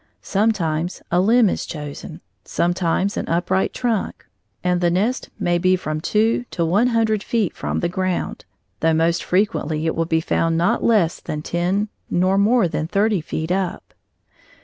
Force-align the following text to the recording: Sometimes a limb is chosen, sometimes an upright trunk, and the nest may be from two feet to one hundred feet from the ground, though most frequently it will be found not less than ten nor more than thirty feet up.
Sometimes 0.23 1.03
a 1.11 1.21
limb 1.21 1.47
is 1.47 1.63
chosen, 1.63 2.21
sometimes 2.43 3.17
an 3.17 3.29
upright 3.29 3.71
trunk, 3.71 4.25
and 4.63 4.81
the 4.81 4.89
nest 4.89 5.29
may 5.37 5.59
be 5.59 5.75
from 5.75 6.01
two 6.01 6.39
feet 6.39 6.49
to 6.53 6.65
one 6.65 6.87
hundred 6.87 7.21
feet 7.21 7.55
from 7.55 7.81
the 7.81 7.87
ground, 7.87 8.43
though 8.79 8.95
most 8.95 9.23
frequently 9.23 9.85
it 9.85 9.95
will 9.95 10.05
be 10.07 10.19
found 10.19 10.57
not 10.57 10.83
less 10.83 11.19
than 11.19 11.43
ten 11.43 11.87
nor 12.09 12.39
more 12.39 12.67
than 12.67 12.87
thirty 12.87 13.21
feet 13.21 13.51
up. 13.51 13.93